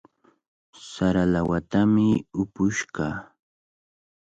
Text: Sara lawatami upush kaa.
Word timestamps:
Sara 0.91 1.23
lawatami 1.33 2.07
upush 2.41 2.81
kaa. 2.95 3.17